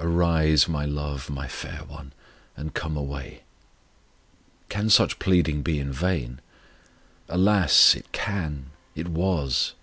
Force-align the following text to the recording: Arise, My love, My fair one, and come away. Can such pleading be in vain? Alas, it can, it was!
Arise, 0.00 0.66
My 0.68 0.86
love, 0.86 1.28
My 1.28 1.46
fair 1.46 1.82
one, 1.84 2.14
and 2.56 2.72
come 2.72 2.96
away. 2.96 3.42
Can 4.70 4.88
such 4.88 5.18
pleading 5.18 5.60
be 5.60 5.78
in 5.78 5.92
vain? 5.92 6.40
Alas, 7.28 7.94
it 7.94 8.10
can, 8.10 8.70
it 8.94 9.08
was! 9.08 9.74